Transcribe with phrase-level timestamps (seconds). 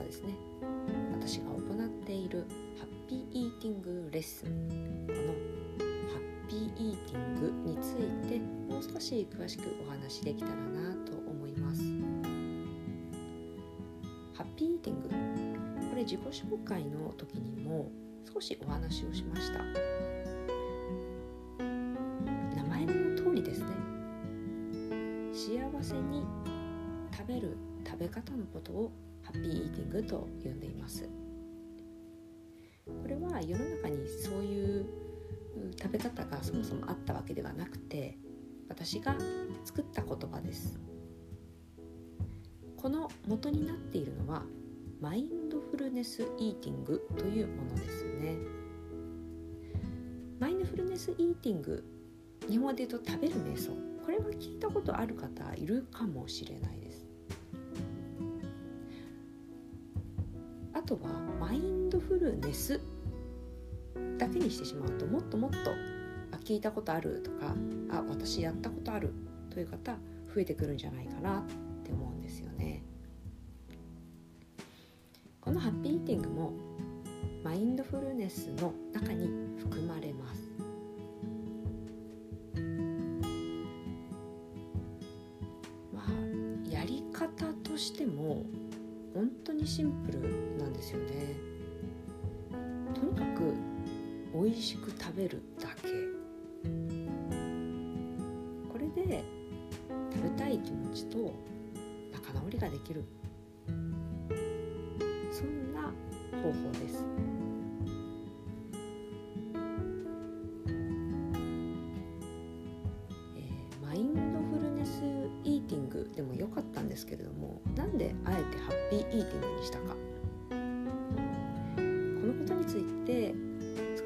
[0.00, 0.34] はですね。
[1.12, 2.46] 私が行っている
[2.78, 4.48] ハッピーイーティングレッスン。
[5.06, 5.18] この
[6.08, 11.82] ハッピーイーティングについてもう少し詳しくお話しできたらなと思います。
[14.34, 15.08] ハッピーイーティング。
[15.90, 17.90] これ自己紹介の時にも
[18.32, 19.62] 少しお話をしました。
[21.58, 23.66] 名前の通りですね。
[25.32, 26.24] 幸せに
[27.12, 28.92] 食べる食べ方のことを
[29.30, 31.08] ハッピーイーティングと呼んでいます。
[32.84, 34.86] これは世の中にそういう
[35.80, 38.18] 食べ方がそもそもあったわけではなくて
[38.68, 39.14] 私が
[39.64, 40.80] 作った言葉です。
[42.76, 44.42] この元になっているのは
[45.00, 48.36] マインドフルネスイーティングというものですね。
[50.40, 51.84] マインドフルネスイーティング
[52.48, 53.70] 日本語で言うと食べる瞑想。
[54.04, 56.89] これは聞いたことある方いるかもしれないです。
[60.90, 62.80] とはマインドフルネス
[64.18, 65.56] だけにしてしまうともっともっと
[66.32, 67.54] あ聞いたことあるとか
[67.92, 69.12] あ私やったことある
[69.50, 69.92] という方
[70.34, 71.44] 増えてくるんじゃないかなっ
[71.84, 72.82] て思うんですよね。
[75.40, 76.52] このハッピーイーティングも
[77.44, 79.28] マインドフルネスの中に
[79.60, 80.40] 含まれます。
[85.94, 88.44] まあやり方としても
[89.14, 90.20] 本当にシンプル
[90.58, 91.36] なんですよね。
[92.94, 93.54] とにかく
[94.32, 95.88] 美味しく食べるだけ。
[98.68, 99.24] これで
[100.12, 101.34] 食べたい気持ちと
[102.12, 103.04] 仲直りができる。
[105.30, 105.92] そんな
[106.42, 107.04] 方法です。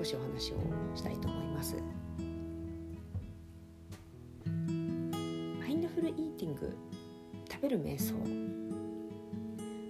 [0.04, 0.56] 少しお話を
[0.94, 1.76] したいと思います。
[5.59, 6.76] マインドフルイーティング
[7.50, 8.12] 食べる瞑想。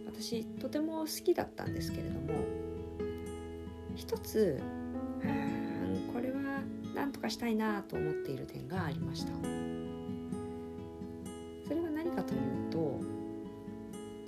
[0.07, 2.33] 私とても好きだったんですけれども
[3.97, 4.63] 一つ
[5.21, 6.63] うんこれは
[6.95, 9.33] 何とかしたいなと思っている点がありました。
[11.67, 13.01] それは何かというと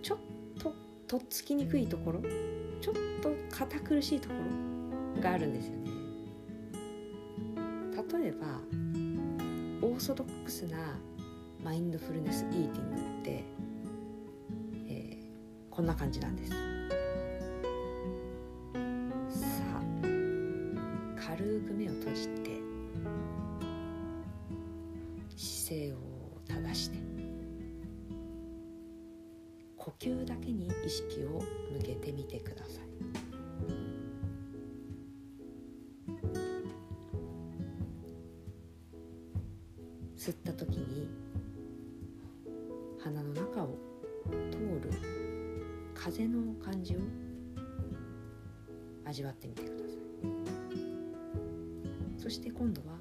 [0.03, 0.19] ちょっ
[0.59, 0.75] と
[1.07, 2.23] とっつきにくいところ
[2.81, 4.76] ちょっと堅苦しいところ
[5.21, 5.91] があるんですよね。
[8.21, 8.61] 例えば
[9.83, 10.99] オーソドックスな
[11.63, 13.45] マインドフルネスイーティングって、
[14.89, 16.51] えー、こんな感じなんです。
[16.51, 16.57] さ
[19.75, 19.81] あ
[21.21, 22.61] 軽く目を閉じて
[25.37, 25.97] 姿勢を
[26.47, 26.99] 正して
[29.77, 33.26] 呼吸だけに意識を向けてみてください。
[40.17, 41.09] 吸った時に
[42.99, 43.79] 鼻の中を
[44.51, 44.91] 通る
[45.95, 46.99] 風の感じを
[49.05, 49.87] 味わってみてください。
[52.19, 52.97] そして今度は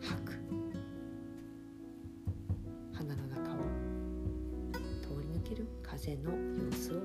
[0.00, 0.32] 吐く。
[2.92, 3.56] 鼻の中を
[5.00, 6.36] 通り抜ける風の様
[6.72, 7.00] 子を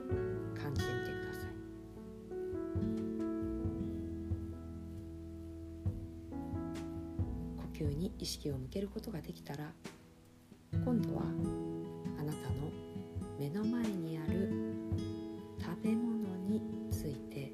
[7.77, 9.71] 呼吸に意識を向けることができたら
[10.83, 11.21] 今度は
[12.19, 12.71] あなたの
[13.39, 14.51] 目の前にある
[15.59, 16.61] 食べ物に
[16.91, 17.51] ついて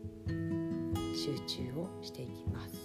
[1.14, 2.83] 集中をしていきます。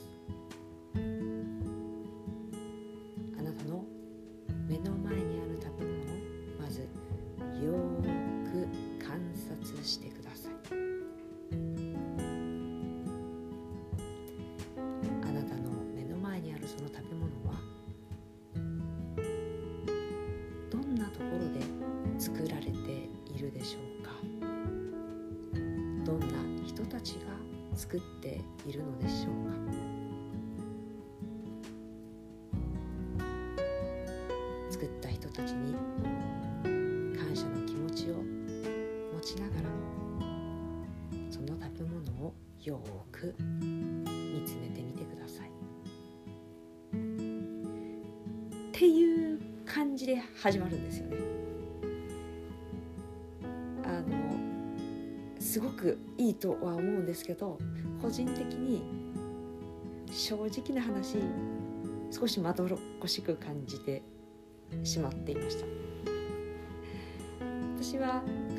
[27.91, 29.57] 作っているのでしょうか。
[34.71, 35.75] 作った人たちに
[37.17, 38.17] 感謝の気持ちを
[39.15, 39.71] 持ちながら
[41.31, 42.79] その食べ物をよ
[43.11, 45.49] く見つめてみてください。
[45.49, 45.51] っ
[48.71, 51.28] ていう感じで始まるんですよね。
[55.49, 57.59] すごくいいとは思うんですけど
[58.03, 58.83] 個人的に
[60.13, 61.17] 正直な話
[62.11, 64.03] 少しまどろっこしく感じて
[64.85, 65.65] しまっていました。
[67.77, 68.09] 私は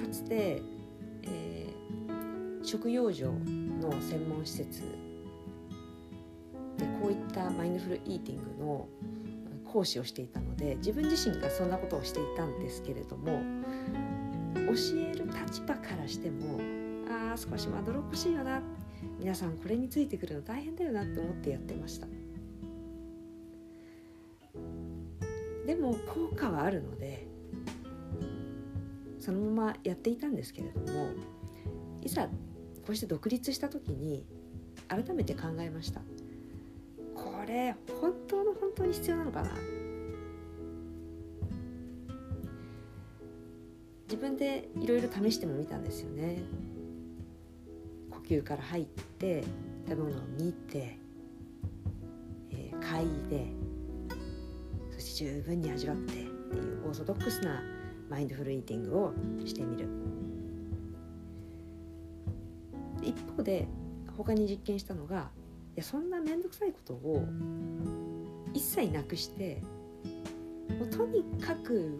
[0.01, 0.63] かつて、
[1.23, 4.81] えー、食用場の専門施設
[6.75, 8.87] でこういったマインドフルイーティングの
[9.71, 13.43] 講師をしていたので自分自身がそんなことをしていたんですけれども
[14.55, 16.78] 教える立場からしても
[17.37, 18.61] 少しまどろっこしいよな。
[19.17, 22.07] 皆さんこれについてくるの大変だよなって思ってやってました。
[25.65, 27.27] でも効果はあるので
[29.19, 31.09] そのままやっていたんですけれども
[32.01, 32.31] いざこ
[32.89, 34.25] うして独立した時に
[34.87, 36.01] 改めて考えました。
[37.15, 39.51] これ本当の本当に必要なのかな。
[44.05, 46.41] 自分でいろいろ試してもみたんですよね。
[48.29, 49.43] 呼吸から入って
[49.87, 50.99] 食べ物を見て、
[52.51, 53.47] えー、嗅いで
[54.91, 57.63] そして十分に味わってっていうオーソドックスな
[58.07, 59.13] マインドフルイーティングを
[59.45, 59.87] してみる。
[63.01, 63.67] 一方で
[64.15, 65.31] 他に実験したのが
[65.75, 67.25] いやそんな面倒くさいことを
[68.53, 69.63] 一切なくして
[70.77, 71.97] もうとにかく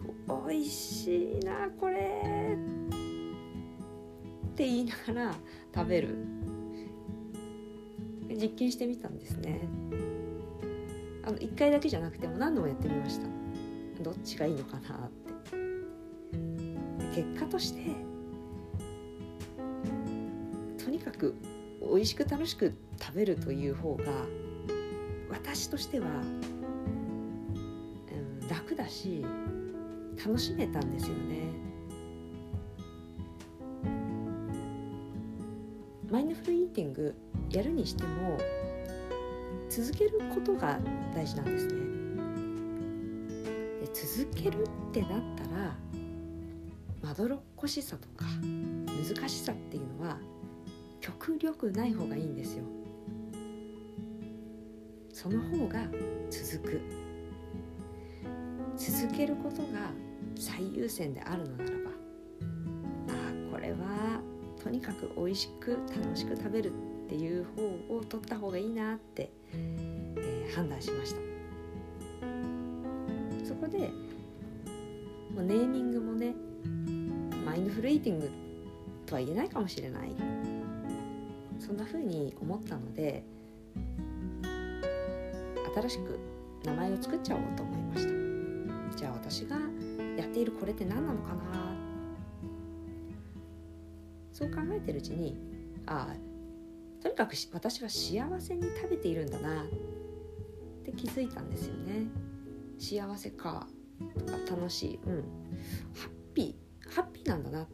[0.48, 2.79] 美味しいなこれっ
[4.60, 5.34] って言いながら
[5.74, 6.14] 食べる。
[8.28, 9.62] 実験してみたんですね。
[11.24, 13.26] あの1回だけじゃなくても何度もやってみました。
[14.02, 15.30] どっちがいいのかなって。
[17.14, 17.80] 結果として
[20.84, 21.34] とにかく
[21.80, 24.04] 美味しく楽しく食べるという方が
[25.30, 26.10] 私としては、う
[28.44, 29.24] ん、楽だし
[30.22, 31.49] 楽しめたんですよね。
[36.10, 37.14] マインドフルイーティング
[37.50, 38.36] やるにしても
[39.68, 40.80] 続けることが
[41.14, 41.72] 大事なんですね。
[43.80, 45.76] で続けるってなったら
[47.00, 50.18] まどろっこしさとか難しさっていうのは
[51.00, 52.64] 極力ない方がいいんですよ。
[55.12, 55.80] その方が
[56.30, 56.80] 続く
[58.76, 59.90] 続けることが
[60.36, 61.89] 最優先であるのならば
[64.70, 71.20] とにかく美味しく楽しく食べるっていう方を取った方がいいなって、えー、判断しました。
[73.44, 73.90] そこで
[75.34, 76.36] ネーミングもね
[77.44, 78.30] マインドフルイーティング
[79.06, 80.12] とは言えないかもしれない。
[81.58, 83.24] そんな風に思ったので
[85.74, 86.16] 新しく
[86.64, 88.10] 名前を作っちゃおうと思いました。
[88.96, 89.56] じゃあ私が
[90.16, 91.69] やっているこれって何なのかな
[94.40, 95.38] そう考えてるうちに
[95.86, 99.66] ああとにかく私は幸せに食べているんだなっ
[100.84, 102.06] て気づいたんですよね。
[102.78, 103.66] 幸せか
[104.18, 105.24] とか楽しいうん。
[105.94, 107.58] ハッピーハッピーなんだな。
[107.58, 107.66] ハ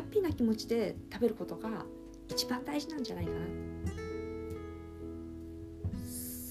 [0.00, 1.84] ッピーな気持ちで食べることが
[2.28, 3.38] 一番大事なんじゃないかな。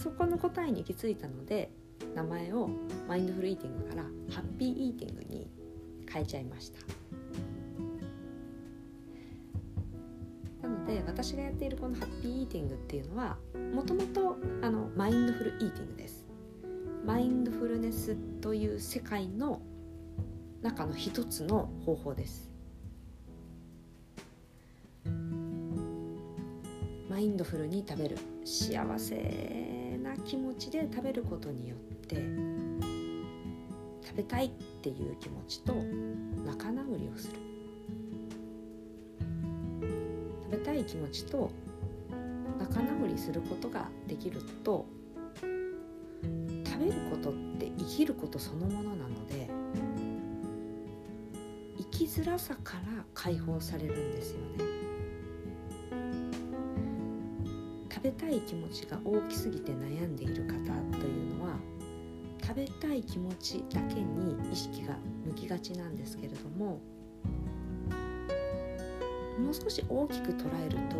[0.01, 1.71] そこの答えに行き着いたので
[2.15, 2.69] 名前を
[3.07, 4.03] マインドフルイーティングから
[4.33, 5.49] ハッピーイーティングに
[6.11, 7.00] 変えちゃいました。
[10.91, 13.37] で私がやっているこのハッピーイーティングっていうのは
[13.73, 14.35] もともと
[14.97, 16.25] マインドフルイーティングです。
[17.05, 19.61] マインドフルネスという世界の
[20.61, 22.51] 中の一つの方法です。
[27.09, 28.17] マインドフルに食べる。
[28.43, 32.15] 幸せな気持ちで食べることによって
[34.05, 34.49] 食べたいっ
[34.81, 35.73] ていう気持ちと
[36.45, 37.50] 仲直りをする。
[40.51, 41.51] べたい気持ちと
[42.59, 44.85] 仲直りすることができると
[45.41, 49.49] 食べることって生きることそのものなので
[51.77, 54.81] 生きづらさから解放されるんですよね。
[57.89, 60.55] 食べたい気持ちが大きすぎて悩んでいる方
[60.97, 61.59] というのは
[62.41, 66.81] 食べたい気持ちだけに意識が向きがちなんですけれども
[69.41, 70.95] もう少し大きく捉えると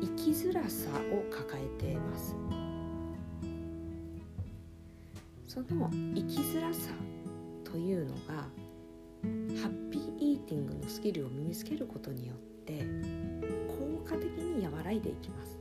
[0.00, 2.36] 生きづらさを抱えています。
[5.46, 6.90] その生きづらさ
[7.64, 8.34] というのが
[9.60, 12.84] ハッピーイーティングのスキルを身につけることによって
[13.66, 15.58] 効果的に和らいでいきます。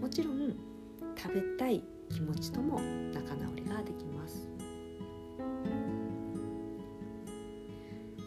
[0.00, 0.56] もちろん
[1.16, 4.48] 食べたい気持ちとも仲直りができます。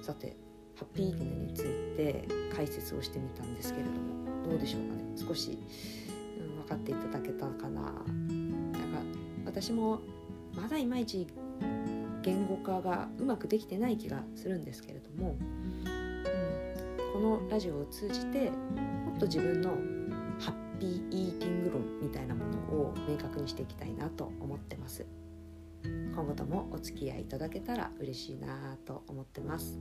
[0.01, 0.37] さて
[0.83, 1.63] ハッピーイーティングについ
[1.95, 5.03] て解説をしてみたんですけれどもどうでしょうかね。
[5.15, 5.57] 少し、
[6.39, 7.81] うん、分かっていただけたかな。
[7.81, 8.99] なんか
[9.45, 10.01] 私も
[10.53, 11.25] まだいまいち
[12.21, 19.69] 言語化がうまくできてない気がするんですけれども、うん、このラジオを通じてもっと自分の
[20.39, 25.05] ハッピーイーティング論みたいなものを明確にしていきたいなと思ってます。
[26.13, 29.79] 今後ともお付き合いいただけたら嬉しいなと思ってます。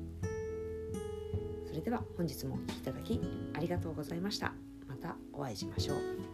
[1.73, 3.19] それでは本日もお聴きいただき
[3.55, 4.53] ありがとうございました。
[4.87, 6.32] またお会いしましょう。